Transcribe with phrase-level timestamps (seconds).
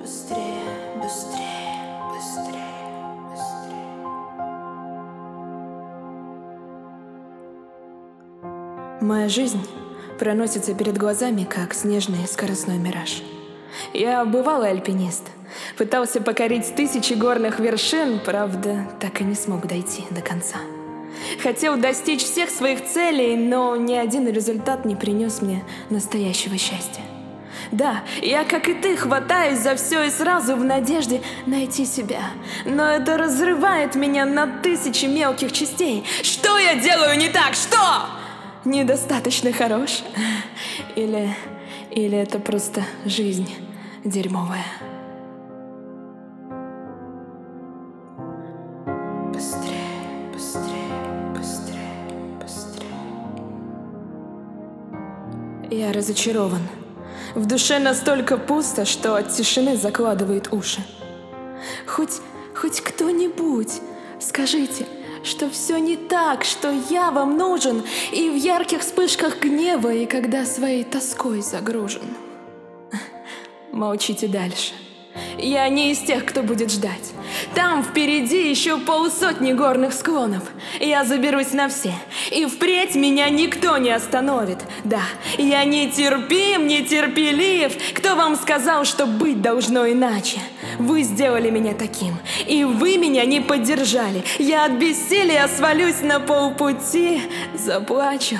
[0.00, 0.62] Быстрее,
[1.02, 1.80] быстрее,
[2.12, 2.54] быстрее,
[3.30, 3.96] быстрее.
[9.00, 9.66] Моя жизнь
[10.18, 13.22] проносится перед глазами, как снежный скоростной мираж.
[13.94, 15.24] Я бывалый альпинист.
[15.78, 20.58] Пытался покорить тысячи горных вершин, правда, так и не смог дойти до конца.
[21.42, 27.02] Хотел достичь всех своих целей, но ни один результат не принес мне настоящего счастья.
[27.72, 32.30] Да, я, как и ты, хватаюсь за все и сразу в надежде найти себя.
[32.64, 36.04] Но это разрывает меня на тысячи мелких частей.
[36.22, 37.54] Что я делаю не так?
[37.54, 38.06] Что?
[38.64, 40.02] Недостаточно хорош?
[40.94, 41.34] Или...
[41.96, 43.48] Или это просто жизнь
[44.04, 44.66] дерьмовая?
[49.32, 52.90] Быстрее, быстрее, быстрее, быстрее.
[55.70, 56.60] Я разочарован.
[57.34, 60.80] В душе настолько пусто, что от тишины закладывает уши.
[61.86, 62.20] Хоть,
[62.54, 63.80] хоть кто-нибудь,
[64.20, 64.86] скажите,
[65.22, 70.44] что все не так, что я вам нужен и в ярких вспышках гнева, и когда
[70.44, 72.06] своей тоской загружен.
[73.72, 74.72] Молчите дальше.
[75.38, 77.12] Я не из тех, кто будет ждать.
[77.54, 80.44] Там впереди еще полсотни горных склонов.
[80.80, 81.92] Я заберусь на все.
[82.30, 84.58] И впредь меня никто не остановит.
[84.84, 85.02] Да,
[85.38, 87.72] я не терпим, не терпелив.
[87.94, 90.40] Кто вам сказал, что быть должно иначе?
[90.78, 92.16] Вы сделали меня таким.
[92.46, 94.24] И вы меня не поддержали.
[94.38, 97.22] Я от бессилия свалюсь на полпути.
[97.54, 98.36] Заплачу,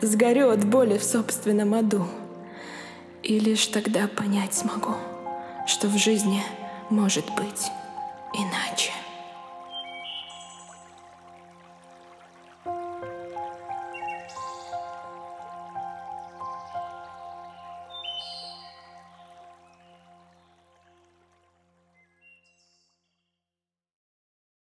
[0.00, 2.06] сгорю от боли в собственном аду.
[3.22, 4.94] И лишь тогда понять смогу
[5.68, 6.42] что в жизни
[6.88, 7.70] может быть
[8.32, 8.90] иначе.